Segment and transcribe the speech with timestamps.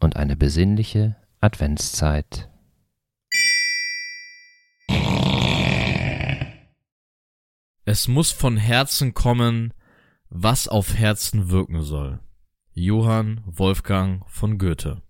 [0.00, 2.48] und eine besinnliche Adventszeit.
[7.84, 9.72] Es muss von Herzen kommen,
[10.28, 12.20] was auf Herzen wirken soll.
[12.72, 15.02] Johann Wolfgang von Goethe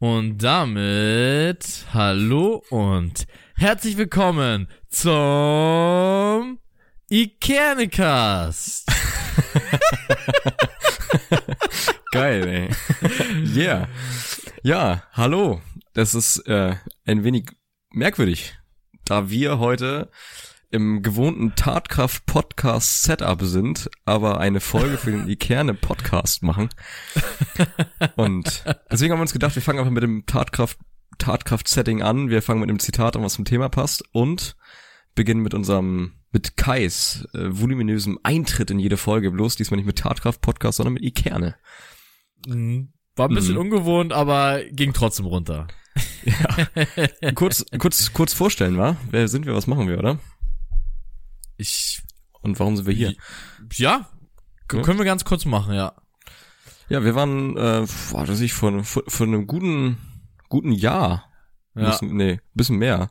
[0.00, 6.60] Und damit hallo und herzlich willkommen zum
[7.10, 8.88] Ikenicast.
[12.12, 12.70] Geil, ey.
[13.56, 13.88] Yeah.
[14.62, 15.60] Ja, hallo.
[15.94, 17.50] Das ist äh, ein wenig
[17.90, 18.56] merkwürdig,
[19.04, 20.10] da wir heute
[20.70, 26.68] im gewohnten Tatkraft-Podcast-Setup sind, aber eine Folge für den Ikerne-Podcast machen.
[28.16, 30.78] Und deswegen haben wir uns gedacht, wir fangen einfach mit dem Tatkraft
[31.18, 32.30] Tatkraft-Setting an.
[32.30, 34.56] Wir fangen mit einem Zitat an, was zum Thema passt und
[35.14, 39.30] beginnen mit unserem, mit Kais äh, voluminösem Eintritt in jede Folge.
[39.30, 41.56] Bloß diesmal nicht mit Tatkraft-Podcast, sondern mit Ikerne.
[42.46, 42.92] Mhm.
[43.16, 43.60] War ein bisschen mhm.
[43.60, 45.66] ungewohnt, aber ging trotzdem runter.
[46.24, 47.30] Ja.
[47.34, 48.96] kurz, kurz, kurz vorstellen, wa?
[49.10, 50.18] Wer sind wir, was machen wir, oder?
[51.56, 52.02] Ich.
[52.40, 53.14] Und warum sind wir hier?
[53.74, 54.08] Ja,
[54.72, 54.82] ja.
[54.82, 55.94] können wir ganz kurz machen, ja.
[56.88, 59.98] Ja, wir waren, äh, boah, das ich vor, vor, vor einem guten,
[60.48, 61.28] guten Jahr.
[61.74, 61.90] Ja.
[61.90, 63.10] Bisschen, nee, bisschen mehr.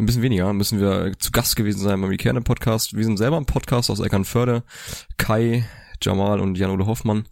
[0.00, 2.96] Ein bisschen weniger müssen wir zu Gast gewesen sein beim Ikerne Podcast.
[2.96, 4.62] Wir sind selber ein Podcast aus Eckernförde.
[5.18, 5.68] Kai,
[6.00, 7.28] Jamal und Jan-Ole Hoffmann.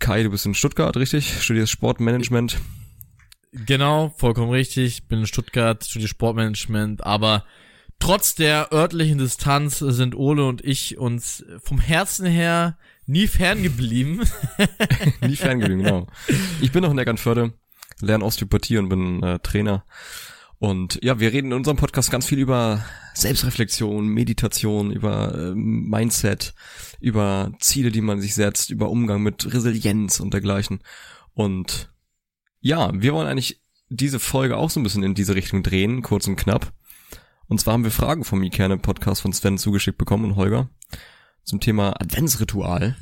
[0.00, 1.44] Kai, du bist in Stuttgart, richtig?
[1.44, 2.58] Studierst Sportmanagement.
[3.52, 5.06] Genau, vollkommen richtig.
[5.06, 7.44] Bin in Stuttgart, studiere Sportmanagement, aber
[8.00, 14.28] trotz der örtlichen Distanz sind Ole und ich uns vom Herzen her nie ferngeblieben.
[15.20, 16.08] nie ferngeblieben, genau.
[16.60, 17.52] Ich bin noch in Eckernförde,
[18.00, 19.84] lerne Osteopathie und bin äh, Trainer.
[20.64, 22.82] Und ja, wir reden in unserem Podcast ganz viel über
[23.12, 26.54] Selbstreflexion, Meditation, über äh, Mindset,
[27.00, 30.80] über Ziele, die man sich setzt, über Umgang mit Resilienz und dergleichen.
[31.34, 31.92] Und
[32.60, 33.60] ja, wir wollen eigentlich
[33.90, 36.72] diese Folge auch so ein bisschen in diese Richtung drehen, kurz und knapp.
[37.46, 40.70] Und zwar haben wir Fragen vom Ikerne Podcast von Sven zugeschickt bekommen und Holger
[41.42, 42.96] zum Thema Adventsritual.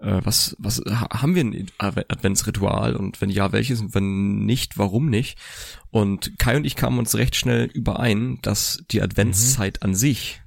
[0.00, 5.10] Äh, was, was haben wir ein Adventsritual und wenn ja, welches und wenn nicht, warum
[5.10, 5.38] nicht?
[5.90, 9.90] Und Kai und ich kamen uns recht schnell überein, dass die Adventszeit mhm.
[9.90, 10.40] an sich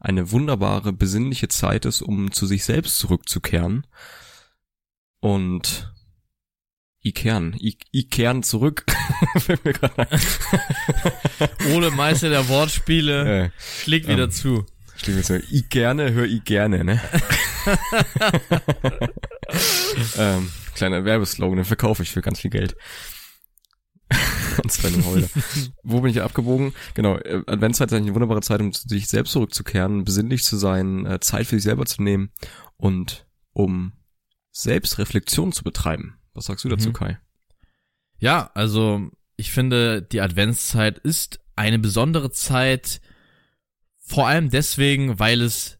[0.00, 3.86] eine wunderbare, besinnliche Zeit ist, um zu sich selbst zurückzukehren.
[5.20, 5.92] Und
[7.02, 8.86] Ikern, I Ikern zurück.
[11.74, 13.50] Ohne Meister der Wortspiele ja.
[13.82, 14.64] schlägt wieder ähm, zu.
[15.06, 15.38] Wieder zu.
[15.50, 17.00] Ich gerne, hör ich gerne, ne?
[20.18, 22.76] ähm, kleiner Werbeslogan, den verkaufe ich für ganz viel Geld.
[24.62, 25.28] Und zwar Holder.
[25.82, 26.72] Wo bin ich abgebogen?
[26.94, 31.06] Genau, äh, Adventszeit ist eigentlich eine wunderbare Zeit, um sich selbst zurückzukehren, besinnlich zu sein,
[31.06, 32.30] äh, Zeit für sich selber zu nehmen
[32.76, 33.92] und um
[34.52, 36.18] Selbstreflexion zu betreiben.
[36.34, 36.94] Was sagst du dazu, mhm.
[36.94, 37.18] Kai?
[38.18, 43.00] Ja, also ich finde, die Adventszeit ist eine besondere Zeit,
[44.08, 45.78] vor allem deswegen, weil es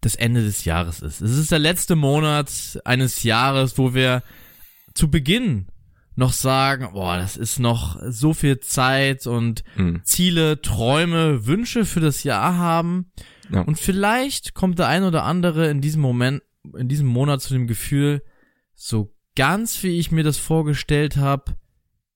[0.00, 1.20] das Ende des Jahres ist.
[1.20, 4.22] Es ist der letzte Monat eines Jahres, wo wir
[4.94, 5.66] zu Beginn
[6.14, 10.00] noch sagen, boah, das ist noch so viel Zeit und mhm.
[10.04, 13.10] Ziele, Träume, Wünsche für das Jahr haben.
[13.50, 13.60] Ja.
[13.60, 16.42] Und vielleicht kommt der ein oder andere in diesem Moment,
[16.76, 18.22] in diesem Monat zu dem Gefühl,
[18.74, 21.56] so ganz wie ich mir das vorgestellt habe,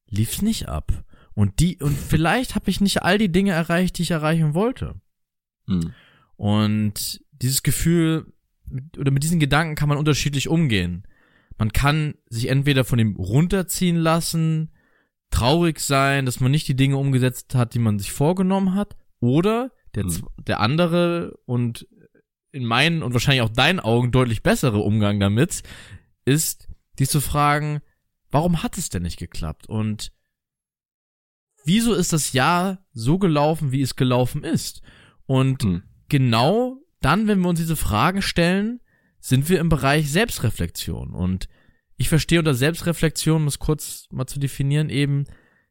[0.09, 1.05] lief's nicht ab.
[1.35, 5.01] Und die und vielleicht habe ich nicht all die Dinge erreicht, die ich erreichen wollte.
[5.71, 5.95] Mhm.
[6.37, 8.33] Und dieses Gefühl
[8.99, 11.07] oder mit diesen Gedanken kann man unterschiedlich umgehen.
[11.59, 14.71] Man kann sich entweder von dem runterziehen lassen,
[15.31, 19.71] traurig sein, dass man nicht die Dinge umgesetzt hat, die man sich vorgenommen hat, oder
[19.95, 20.27] der, mhm.
[20.39, 21.87] der andere und
[22.53, 25.63] in meinen und wahrscheinlich auch deinen Augen deutlich bessere Umgang damit
[26.25, 26.69] ist,
[26.99, 27.81] dich zu fragen,
[28.31, 29.69] warum hat es denn nicht geklappt?
[29.69, 30.13] Und
[31.65, 34.83] wieso ist das Jahr so gelaufen, wie es gelaufen ist?
[35.31, 35.83] Und hm.
[36.09, 38.81] genau dann, wenn wir uns diese Fragen stellen,
[39.21, 41.15] sind wir im Bereich Selbstreflexion.
[41.15, 41.49] Und
[41.97, 45.27] ich verstehe unter Selbstreflexion, um es kurz mal zu definieren, eben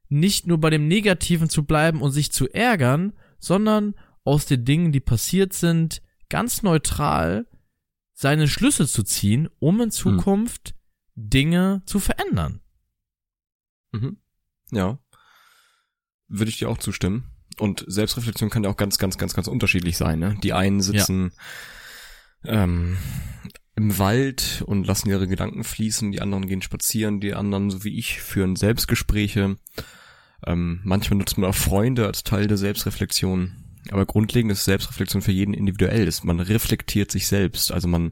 [0.07, 4.94] nicht nur bei dem Negativen zu bleiben und sich zu ärgern, sondern aus den Dingen,
[4.94, 7.45] die passiert sind, ganz neutral
[8.13, 11.29] seine Schlüsse zu ziehen, um in Zukunft hm.
[11.29, 12.61] Dinge zu verändern.
[13.91, 14.21] Mhm.
[14.71, 15.00] Ja.
[16.29, 17.29] Würde ich dir auch zustimmen.
[17.59, 20.19] Und Selbstreflexion kann ja auch ganz, ganz, ganz, ganz unterschiedlich sein.
[20.19, 20.38] Ne?
[20.41, 21.31] Die einen sitzen
[22.44, 22.63] ja.
[22.63, 22.97] ähm,
[23.75, 27.97] im Wald und lassen ihre Gedanken fließen, die anderen gehen spazieren, die anderen, so wie
[27.97, 29.57] ich, führen Selbstgespräche.
[30.45, 33.51] Ähm, manchmal nutzt man auch Freunde als Teil der Selbstreflexion.
[33.91, 36.07] Aber grundlegend ist Selbstreflexion für jeden individuell.
[36.07, 36.23] Ist.
[36.23, 37.71] Man reflektiert sich selbst.
[37.71, 38.11] Also man,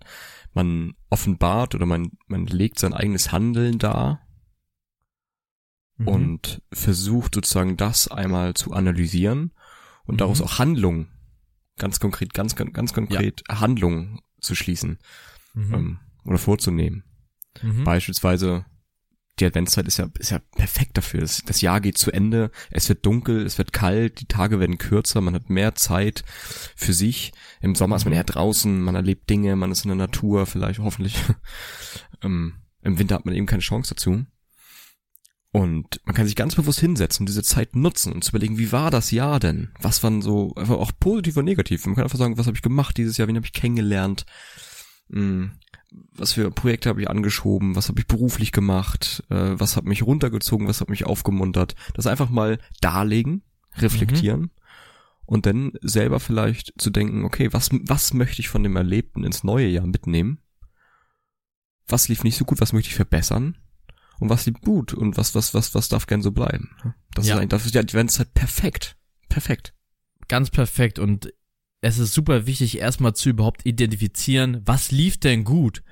[0.54, 4.27] man offenbart oder man, man legt sein eigenes Handeln dar
[5.98, 6.08] mhm.
[6.08, 9.52] und versucht sozusagen das einmal zu analysieren
[10.06, 10.20] und mhm.
[10.20, 11.10] daraus auch Handlungen,
[11.78, 13.60] ganz konkret, ganz, ganz, ganz konkret ja.
[13.60, 15.00] Handlungen zu schließen
[15.54, 15.74] mhm.
[15.74, 17.04] ähm, oder vorzunehmen.
[17.62, 17.84] Mhm.
[17.84, 18.66] Beispielsweise
[19.40, 21.22] die Adventszeit ist ja, ist ja perfekt dafür.
[21.22, 24.80] Das, das Jahr geht zu Ende, es wird dunkel, es wird kalt, die Tage werden
[24.80, 26.24] kürzer, man hat mehr Zeit
[26.76, 27.34] für sich.
[27.62, 30.80] Im Sommer ist man eher draußen, man erlebt Dinge, man ist in der Natur, vielleicht
[30.80, 31.16] hoffentlich.
[32.24, 34.26] ähm, Im Winter hat man eben keine Chance dazu.
[35.58, 38.72] Und man kann sich ganz bewusst hinsetzen und diese Zeit nutzen und zu überlegen, wie
[38.72, 39.70] war das Jahr denn?
[39.82, 41.84] Was waren so, einfach auch positiv und negativ.
[41.88, 44.28] Man kann einfach sagen, was habe ich gemacht dieses Jahr, wen habe ich kennengelernt?
[45.10, 45.54] Hm,
[46.14, 50.04] was für Projekte habe ich angeschoben, was habe ich beruflich gemacht, äh, was hat mich
[50.04, 51.74] runtergezogen, was hat mich aufgemuntert.
[51.96, 53.42] Das einfach mal darlegen,
[53.78, 54.52] reflektieren mhm.
[55.26, 59.44] und dann selber vielleicht zu denken, okay, was, was möchte ich von dem Erlebten ins
[59.44, 60.38] neue Jahr mitnehmen?
[61.88, 63.58] Was lief nicht so gut, was möchte ich verbessern?
[64.20, 66.70] Und was liegt gut und was, was, was, was darf gern so bleiben.
[67.14, 67.36] Das ja.
[67.36, 68.98] ist eigentlich, das ist die Adventszeit perfekt.
[69.30, 69.74] Perfekt.
[70.28, 71.32] Ganz perfekt und
[71.82, 75.84] es ist super wichtig, erstmal zu überhaupt identifizieren, was lief denn gut.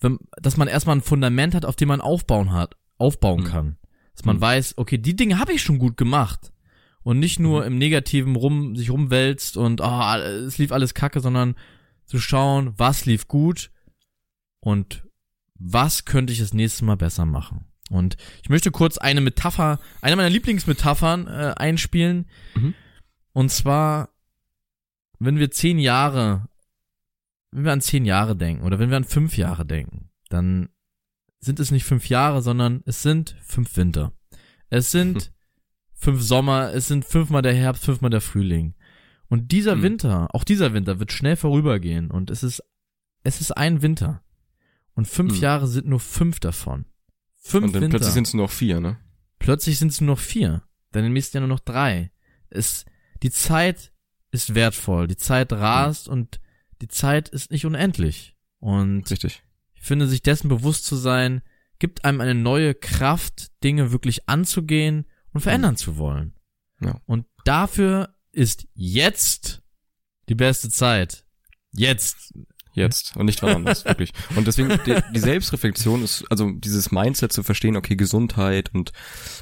[0.00, 3.46] Wenn, dass man erstmal ein Fundament hat, auf dem man aufbauen hat, aufbauen mhm.
[3.46, 3.76] kann.
[4.14, 4.42] Dass man mhm.
[4.42, 6.52] weiß, okay, die Dinge habe ich schon gut gemacht.
[7.02, 7.66] Und nicht nur mhm.
[7.66, 11.54] im Negativen rum, sich rumwälzt und, ah, oh, es lief alles kacke, sondern
[12.06, 13.70] zu schauen, was lief gut
[14.60, 15.04] und
[15.58, 17.66] was könnte ich das nächste Mal besser machen?
[17.90, 22.26] Und ich möchte kurz eine Metapher, eine meiner Lieblingsmetaphern äh, einspielen.
[22.54, 22.74] Mhm.
[23.32, 24.10] Und zwar,
[25.18, 26.48] wenn wir zehn Jahre,
[27.50, 30.70] wenn wir an zehn Jahre denken oder wenn wir an fünf Jahre denken, dann
[31.40, 34.12] sind es nicht fünf Jahre, sondern es sind fünf Winter.
[34.70, 35.32] Es sind hm.
[35.92, 38.74] fünf Sommer, es sind fünfmal der Herbst, fünfmal der Frühling.
[39.28, 39.82] Und dieser hm.
[39.82, 42.62] Winter, auch dieser Winter wird schnell vorübergehen und es ist,
[43.22, 44.23] es ist ein Winter.
[44.94, 45.40] Und fünf hm.
[45.40, 46.86] Jahre sind nur fünf davon.
[47.36, 47.98] Fünf Und dann Winter.
[47.98, 48.98] plötzlich sind es nur noch vier, ne?
[49.38, 50.62] Plötzlich sind es nur noch vier.
[50.92, 52.12] Dann im nächsten Jahr nur noch drei.
[52.48, 52.84] Es,
[53.22, 53.92] die Zeit
[54.30, 55.08] ist wertvoll.
[55.08, 56.12] Die Zeit rast hm.
[56.12, 56.40] und
[56.80, 58.36] die Zeit ist nicht unendlich.
[58.58, 59.42] Und Richtig.
[59.74, 61.42] ich finde, sich dessen bewusst zu sein,
[61.78, 65.76] gibt einem eine neue Kraft, Dinge wirklich anzugehen und verändern hm.
[65.76, 66.34] zu wollen.
[66.80, 67.00] Ja.
[67.06, 69.62] Und dafür ist jetzt
[70.28, 71.26] die beste Zeit.
[71.72, 72.32] Jetzt
[72.74, 74.12] jetzt und nicht wann anders, wirklich.
[74.36, 78.92] Und deswegen, die, die, Selbstreflexion ist, also dieses Mindset zu verstehen, okay, Gesundheit und,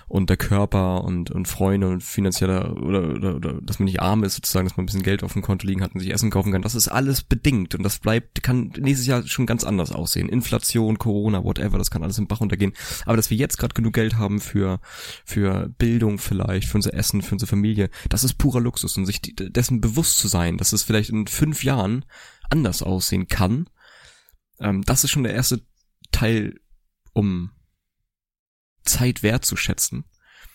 [0.06, 4.22] und der Körper und, und Freunde und finanzieller, oder, oder, oder, dass man nicht arm
[4.24, 6.30] ist, sozusagen, dass man ein bisschen Geld auf dem Konto liegen hat und sich Essen
[6.30, 9.92] kaufen kann, das ist alles bedingt und das bleibt, kann nächstes Jahr schon ganz anders
[9.92, 10.28] aussehen.
[10.28, 12.72] Inflation, Corona, whatever, das kann alles im Bach untergehen.
[13.06, 14.80] Aber dass wir jetzt gerade genug Geld haben für,
[15.24, 19.20] für Bildung vielleicht, für unser Essen, für unsere Familie, das ist purer Luxus und sich
[19.22, 22.04] dessen bewusst zu sein, dass es vielleicht in fünf Jahren
[22.52, 23.68] anders aussehen kann.
[24.60, 25.62] Ähm, das ist schon der erste
[26.12, 26.60] Teil,
[27.12, 27.50] um
[28.84, 30.04] Zeit wertzuschätzen.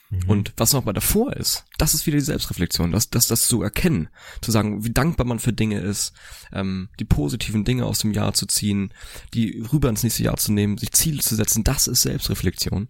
[0.10, 0.30] Mhm.
[0.30, 3.62] Und was noch mal davor ist, das ist wieder die Selbstreflexion, das, das, das zu
[3.62, 4.10] erkennen,
[4.42, 6.14] zu sagen, wie dankbar man für Dinge ist,
[6.54, 8.94] ähm, die positiven Dinge aus dem Jahr zu ziehen,
[9.34, 12.90] die rüber ins nächste Jahr zu nehmen, sich Ziele zu setzen, das ist Selbstreflexion.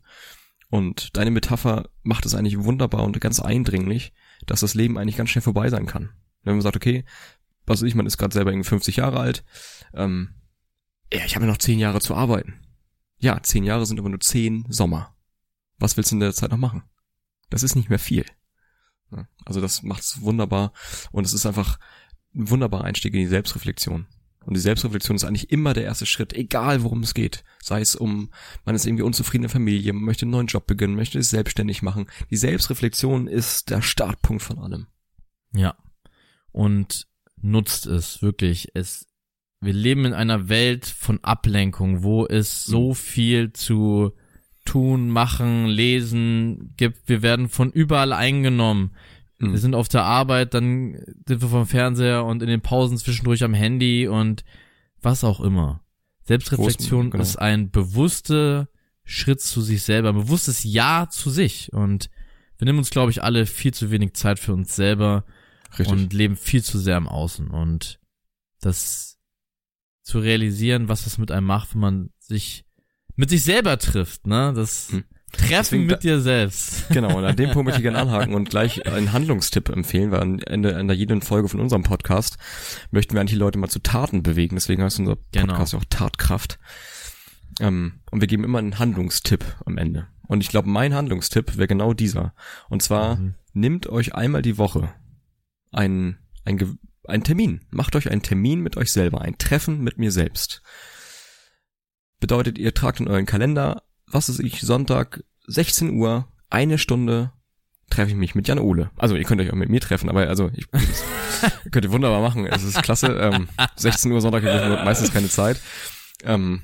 [0.69, 4.13] Und deine Metapher macht es eigentlich wunderbar und ganz eindringlich,
[4.45, 6.09] dass das Leben eigentlich ganz schnell vorbei sein kann.
[6.43, 7.03] Wenn man sagt, okay,
[7.67, 9.43] was weiß ich, man ist gerade selber irgendwie 50 Jahre alt,
[9.93, 10.33] ähm,
[11.13, 12.59] ja, ich habe ja noch zehn Jahre zu arbeiten.
[13.17, 15.15] Ja, zehn Jahre sind aber nur zehn Sommer.
[15.77, 16.83] Was willst du in der Zeit noch machen?
[17.50, 18.25] Das ist nicht mehr viel.
[19.45, 20.74] Also das macht's wunderbar
[21.12, 21.79] und es ist einfach
[22.36, 24.07] ein wunderbarer Einstieg in die Selbstreflexion.
[24.45, 27.43] Und die Selbstreflexion ist eigentlich immer der erste Schritt, egal worum es geht.
[27.62, 28.31] Sei es um,
[28.65, 32.07] man ist irgendwie unzufriedene Familie, man möchte einen neuen Job beginnen, möchte es selbstständig machen.
[32.29, 34.88] Die Selbstreflexion ist der Startpunkt von allem.
[35.53, 35.77] Ja.
[36.51, 37.07] Und
[37.41, 38.70] nutzt es wirklich.
[38.74, 39.08] Es,
[39.62, 42.96] wir leben in einer Welt von Ablenkung, wo es so mhm.
[42.96, 44.13] viel zu
[44.65, 47.08] tun, machen, lesen gibt.
[47.08, 48.94] Wir werden von überall eingenommen.
[49.39, 49.51] Mhm.
[49.51, 50.94] Wir sind auf der Arbeit, dann
[51.27, 54.44] sind wir vom Fernseher und in den Pausen zwischendurch am Handy und
[55.01, 55.82] was auch immer.
[56.24, 57.22] Selbstreflexion genau.
[57.22, 58.67] ist ein bewusster
[59.06, 61.72] Schritt zu sich selber, ein bewusstes Ja zu sich.
[61.72, 62.10] Und
[62.58, 65.24] wir nehmen uns, glaube ich, alle viel zu wenig Zeit für uns selber
[65.71, 65.88] Richtig.
[65.88, 67.47] und leben viel zu sehr im Außen.
[67.50, 68.00] Und
[68.62, 69.17] das
[70.03, 72.65] zu realisieren, was das mit einem macht, wenn man sich
[73.15, 74.53] mit sich selber trifft, ne?
[74.55, 75.03] Das Hm.
[75.33, 76.88] Treffen Deswegen mit da- dir selbst.
[76.89, 80.21] Genau, und an dem Punkt möchte ich gerne anhaken und gleich einen Handlungstipp empfehlen, weil
[80.21, 82.38] am Ende einer jeden Folge von unserem Podcast
[82.91, 84.55] möchten wir eigentlich die Leute mal zu Taten bewegen.
[84.55, 85.47] Deswegen heißt unser Genau.
[85.47, 86.59] Podcast ja auch Tatkraft.
[87.59, 90.07] Ähm, und wir geben immer einen Handlungstipp am Ende.
[90.27, 92.33] Und ich glaube, mein Handlungstipp wäre genau dieser.
[92.69, 93.33] Und zwar, Mhm.
[93.53, 94.93] nehmt euch einmal die Woche
[95.71, 96.75] ein, Ge-
[97.07, 97.65] einen Termin.
[97.69, 100.62] Macht euch einen Termin mit euch selber, ein Treffen mit mir selbst.
[102.19, 107.31] Bedeutet, ihr tragt in euren Kalender, was ist ich, Sonntag, 16 Uhr, eine Stunde
[107.89, 108.89] treffe ich mich mit Jan Ole.
[108.97, 110.67] Also ihr könnt euch auch mit mir treffen, aber also ich
[111.71, 112.45] könnt ihr wunderbar machen.
[112.47, 113.07] Es ist klasse.
[113.07, 113.47] Ähm,
[113.77, 115.62] 16 Uhr Sonntag habe meistens keine Zeit.
[116.24, 116.62] Ähm,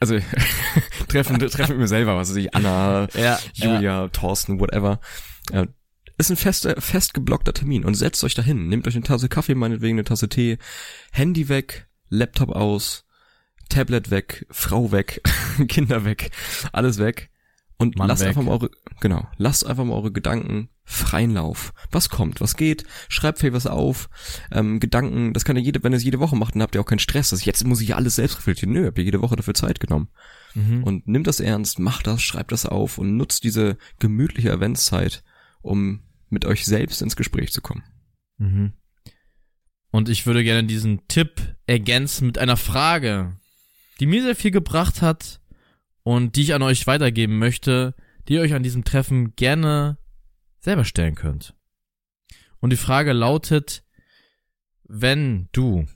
[0.00, 0.18] also
[1.08, 5.00] treffen, treffen mit mir selber, was weiß ich, Anna, Ja, Julia, Thorsten, whatever.
[5.52, 5.66] Äh,
[6.18, 8.68] ist ein fest, fest geblockter Termin und setzt euch dahin.
[8.68, 10.58] Nehmt euch eine Tasse Kaffee, meinetwegen eine Tasse Tee,
[11.12, 13.06] Handy weg, Laptop aus,
[13.68, 15.22] Tablet weg, Frau weg,
[15.68, 16.30] Kinder weg,
[16.72, 17.30] alles weg.
[17.78, 18.28] Und Mann lasst weg.
[18.28, 21.72] einfach mal eure, genau, lasst einfach mal eure Gedanken freien Lauf.
[21.90, 24.08] Was kommt, was geht, schreibt vielleicht was auf,
[24.52, 26.80] ähm, Gedanken, das kann ihr jede, wenn ihr es jede Woche macht, dann habt ihr
[26.80, 27.30] auch keinen Stress.
[27.30, 28.72] Das, jetzt muss ich alles selbst reflektieren.
[28.74, 30.08] Nö, habt ihr jede Woche dafür Zeit genommen
[30.54, 30.84] Mhm.
[30.84, 35.24] und nimmt das ernst, macht das, schreibt das auf und nutzt diese gemütliche Adventszeit,
[35.62, 37.84] um mit euch selbst ins Gespräch zu kommen.
[38.38, 38.72] Mhm.
[39.90, 43.36] Und ich würde gerne diesen Tipp ergänzen mit einer Frage,
[44.00, 45.40] die mir sehr viel gebracht hat
[46.02, 47.94] und die ich an euch weitergeben möchte,
[48.26, 49.98] die ihr euch an diesem Treffen gerne
[50.60, 51.54] selber stellen könnt.
[52.60, 53.84] Und die Frage lautet,
[54.84, 55.86] wenn du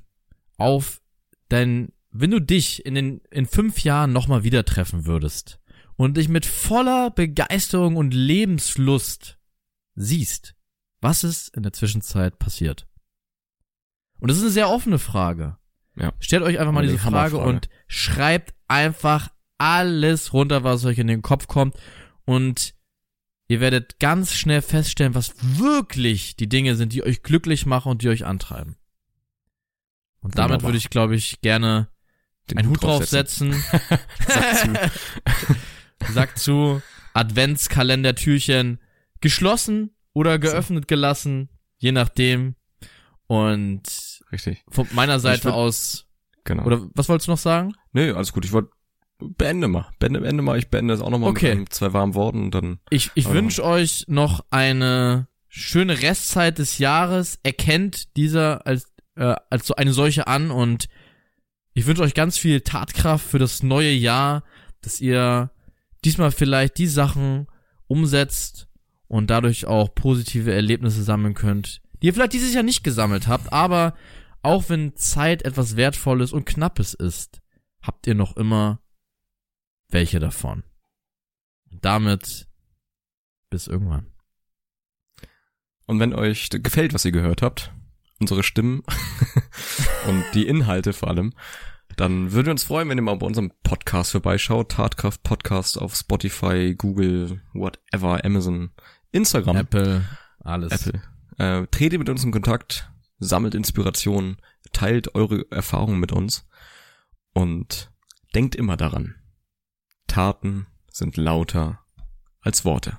[0.59, 1.01] auf
[1.49, 5.61] dein, wenn du dich in den, in fünf Jahren nochmal wieder treffen würdest
[5.97, 9.36] und dich mit voller Begeisterung und Lebenslust
[9.97, 10.55] siehst,
[11.01, 12.87] was ist in der Zwischenzeit passiert?
[14.19, 15.57] Und das ist eine sehr offene Frage.
[15.97, 16.13] Ja.
[16.21, 21.23] Stellt euch einfach mal diese Frage und schreibt einfach alles runter, was euch in den
[21.23, 21.75] Kopf kommt
[22.25, 22.75] und
[23.49, 28.03] ihr werdet ganz schnell feststellen, was wirklich die Dinge sind, die euch glücklich machen und
[28.03, 28.77] die euch antreiben.
[30.21, 30.69] Und damit Wunderbar.
[30.69, 31.89] würde ich, glaube ich, gerne
[32.51, 33.53] Den einen Hut draufsetzen.
[34.29, 34.91] Sagt zu.
[36.13, 36.83] Sagt zu,
[37.15, 38.81] Adventskalender-Türchen
[39.21, 42.55] geschlossen oder geöffnet gelassen, je nachdem.
[43.27, 43.83] Und
[44.33, 46.07] Richtig, von meiner Seite würd- aus,
[46.45, 46.65] genau.
[46.65, 47.75] oder was wolltest du noch sagen?
[47.93, 48.45] Nö, alles gut.
[48.45, 48.71] Ich wollte
[49.19, 49.87] beende mal.
[49.99, 50.59] Beende, beende mal.
[50.59, 51.49] Ich beende das auch nochmal Okay.
[51.51, 52.79] mit einem, zwei warmen Worten und dann.
[52.91, 57.39] Ich, ich wünsche euch noch eine schöne Restzeit des Jahres.
[57.43, 60.89] Erkennt dieser als, äh, als so eine solche an und
[61.73, 64.45] ich wünsche euch ganz viel Tatkraft für das neue Jahr,
[64.83, 65.51] dass ihr
[66.05, 67.47] diesmal vielleicht die Sachen
[67.87, 68.69] umsetzt
[69.09, 73.53] und dadurch auch positive Erlebnisse sammeln könnt, die ihr vielleicht dieses Jahr nicht gesammelt habt,
[73.53, 73.95] aber
[74.43, 77.41] auch wenn Zeit etwas Wertvolles und Knappes ist,
[77.83, 78.81] habt ihr noch immer
[79.89, 80.63] welche davon.
[81.71, 82.49] Und damit
[83.51, 84.07] bis irgendwann.
[85.87, 87.73] Und wenn euch gefällt, was ihr gehört habt,
[88.19, 88.83] unsere Stimmen
[90.09, 91.33] und die Inhalte vor allem,
[91.97, 94.73] dann würden wir uns freuen, wenn ihr mal bei unserem Podcast vorbeischaut.
[94.73, 98.71] Tatkraft Podcast auf Spotify, Google, whatever, Amazon,
[99.13, 100.05] Instagram, Apple,
[100.41, 100.87] alles.
[100.87, 101.03] Apple.
[101.39, 104.37] Äh, tretet mit uns in Kontakt, sammelt Inspiration,
[104.73, 106.47] teilt eure Erfahrungen mit uns
[107.35, 107.91] und
[108.35, 109.15] denkt immer daran.
[110.07, 111.81] Taten sind lauter
[112.41, 112.97] als Worte.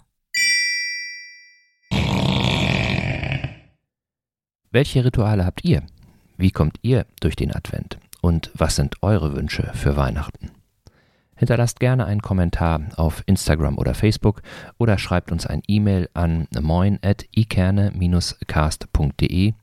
[4.70, 5.84] Welche Rituale habt ihr?
[6.38, 7.98] Wie kommt ihr durch den Advent?
[8.22, 10.52] Und was sind eure Wünsche für Weihnachten?
[11.38, 14.42] Hinterlasst gerne einen Kommentar auf Instagram oder Facebook
[14.78, 19.54] oder schreibt uns ein E-Mail an moin.ikerne-cast.de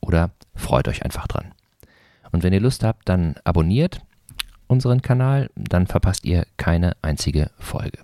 [0.00, 1.52] oder freut euch einfach dran.
[2.30, 4.02] Und wenn ihr Lust habt, dann abonniert
[4.68, 7.98] unseren Kanal, dann verpasst ihr keine einzige Folge.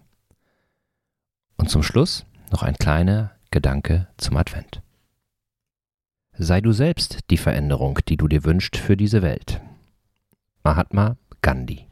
[1.57, 4.83] Und zum Schluss noch ein kleiner Gedanke zum Advent.
[6.37, 9.61] Sei du selbst die Veränderung, die du dir wünschst für diese Welt.
[10.65, 11.87] Mahatma Gandhi